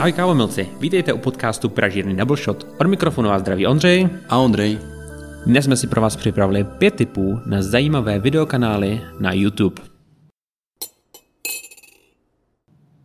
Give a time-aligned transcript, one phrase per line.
[0.00, 2.64] Ahoj kávomilci, vítejte u podcastu Pražírny Double Shot.
[2.80, 4.78] Od mikrofonu vás zdraví Ondřej a Ondřej.
[5.46, 9.82] Dnes jsme si pro vás připravili pět tipů na zajímavé videokanály na YouTube.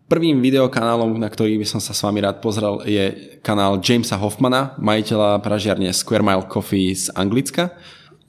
[0.07, 4.79] Prvým videokanálom, na ktorý by som sa s vami rád pozrel, je kanál Jamesa Hoffmana,
[4.79, 7.75] majiteľa pražiarne Square Mile Coffee z Anglicka.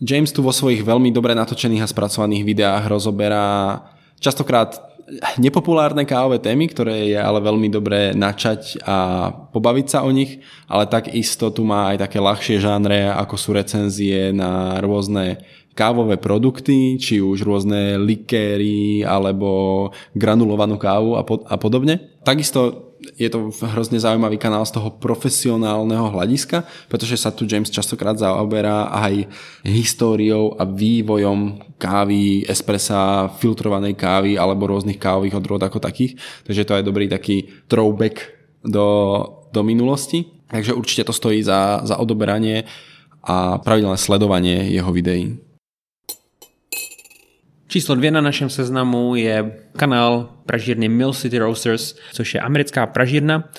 [0.03, 3.79] James tu vo svojich veľmi dobre natočených a spracovaných videách rozoberá
[4.19, 4.96] častokrát
[5.39, 10.91] nepopulárne kávové témy, ktoré je ale veľmi dobré načať a pobaviť sa o nich, ale
[10.91, 15.39] takisto tu má aj také ľahšie žánre, ako sú recenzie na rôzne
[15.77, 22.17] kávové produkty, či už rôzne likéry alebo granulovanú kávu a, pod, a podobne.
[22.25, 28.19] Takisto je to hrozne zaujímavý kanál z toho profesionálneho hľadiska, pretože sa tu James častokrát
[28.19, 29.29] zaoberá aj
[29.63, 36.17] históriou a vývojom kávy, espressa, filtrovanej kávy alebo rôznych kávových odrôd ako takých.
[36.45, 38.33] Takže to je dobrý taký throwback
[38.65, 38.89] do,
[39.53, 40.25] do minulosti.
[40.49, 42.65] Takže určite to stojí za, za odoberanie
[43.27, 45.37] a pravidelné sledovanie jeho videí.
[47.69, 53.51] Číslo dvě na našem seznamu je kanál pražírny Mill City Roasters, což je americká pražírna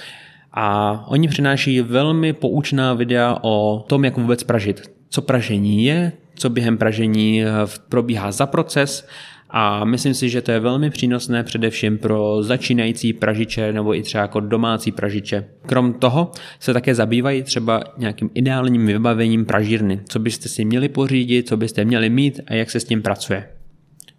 [0.60, 4.82] a oni přináší velmi poučná videa o tom, jak vůbec pražit.
[5.10, 7.48] Co pražení je, co během pražení eh,
[7.90, 9.08] probíhá za proces
[9.50, 14.22] a myslím si, že to je velmi přínosné především pro začínající pražiče nebo i třeba
[14.22, 15.48] jako domácí pražiče.
[15.66, 21.48] Krom toho se také zabývají třeba nějakým ideálním vybavením pražírny, co byste si měli pořídit,
[21.48, 23.50] co byste měli mít a jak se s tím pracuje.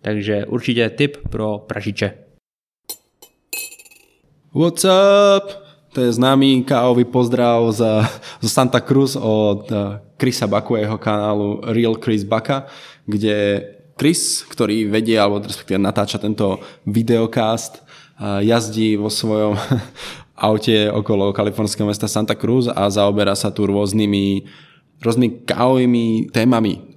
[0.02, 2.12] Takže určitě tip pro pražiče.
[4.54, 5.67] What's up?
[5.96, 7.80] To je známy kávový pozdrav z,
[8.44, 12.68] z Santa Cruz od eh, Chrisa Baku a jeho kanálu Real Chris Baka,
[13.08, 13.64] kde
[13.96, 19.56] Chris, ktorý vedie alebo respektíve natáča tento videokast, eh, jazdí vo svojom
[20.48, 24.44] aute okolo kalifornského mesta Santa Cruz a zaoberá sa tu rôznymi,
[25.00, 26.87] rôznymi kávovými témami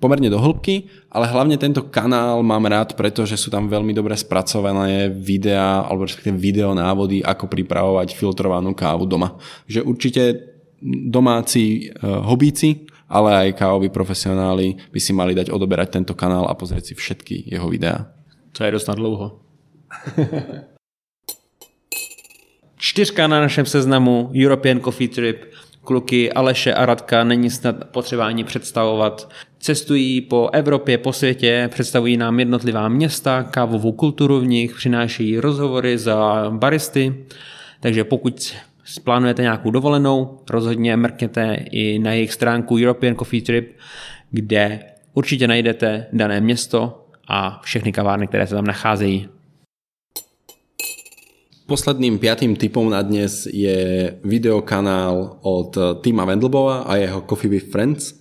[0.00, 5.12] pomerne do hĺbky, ale hlavne tento kanál mám rád, pretože sú tam veľmi dobre spracované
[5.12, 9.36] videá, alebo respektíve videonávody, ako pripravovať filtrovanú kávu doma.
[9.68, 10.22] Že určite
[11.06, 16.56] domáci uh, hobíci, ale aj kávoví profesionáli by si mali dať odoberať tento kanál a
[16.56, 18.08] pozrieť si všetky jeho videá.
[18.56, 19.44] To je dosť dlouho.
[22.80, 25.52] Čtyřka na našem seznamu European Coffee Trip
[25.84, 29.28] kluky Aleše a Radka není snad potřeba ani představovat.
[29.62, 35.98] Cestují po Evropě, po světě, představují nám jednotlivá města, kávovou kulturu v nich, přinášejí rozhovory
[35.98, 37.14] za baristy,
[37.80, 38.52] takže pokud
[39.04, 43.76] plánujete nějakou dovolenou, rozhodně mrkněte i na jejich stránku European Coffee Trip,
[44.30, 44.80] kde
[45.14, 49.28] určitě najdete dané město a všechny kavárny, které se tam nacházejí.
[51.66, 58.20] Posledným piatým typom na dnes je videokanál od Tima Wendelbova a jeho Coffee with Friends,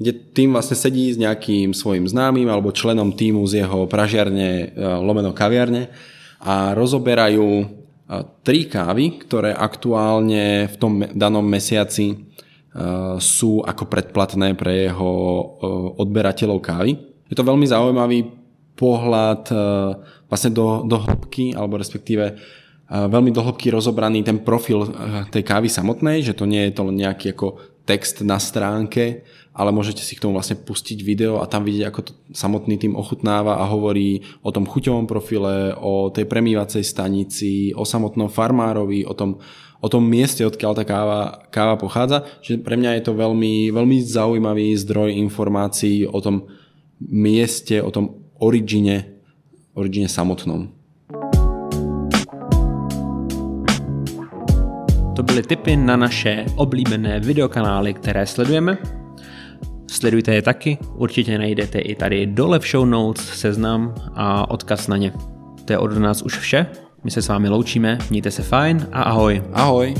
[0.00, 4.66] kde tým vlastne sedí s nejakým svojim známym alebo členom týmu z jeho pražiarne e,
[4.80, 5.92] lomeno kaviarne
[6.40, 7.66] a rozoberajú e,
[8.40, 12.16] tri kávy, ktoré aktuálne v tom danom mesiaci e,
[13.20, 15.12] sú ako predplatné pre jeho
[16.00, 16.96] odberateľov kávy.
[17.28, 18.40] Je to veľmi zaujímavý
[18.74, 19.52] pohľad
[20.32, 22.40] vlastne do, do hĺbky, alebo respektíve
[22.90, 24.90] veľmi dohlbky rozobraný ten profil eh,
[25.30, 29.22] tej kávy samotnej, že to nie je to len nejaký ako text na stránke,
[29.54, 32.94] ale môžete si k tomu vlastne pustiť video a tam vidieť, ako to samotný tým
[32.94, 39.14] ochutnáva a hovorí o tom chuťovom profile, o tej premývacej stanici, o samotnom farmárovi, o
[39.14, 39.42] tom,
[39.82, 42.22] o tom mieste, odkiaľ tá káva, káva pochádza.
[42.46, 46.46] Čiže pre mňa je to veľmi, veľmi zaujímavý zdroj informácií o tom
[47.02, 49.18] mieste, o tom origine,
[49.74, 50.79] origine samotnom.
[55.20, 58.78] To byly tipy na naše oblíbené videokanály, které sledujeme.
[59.86, 64.96] Sledujte je taky, určitě najdete i tady dole v show notes seznam a odkaz na
[64.96, 65.12] ně.
[65.64, 66.66] To je od nás už vše,
[67.04, 69.42] my se s vámi loučíme, mějte se fajn a ahoj.
[69.52, 69.94] Ahoj.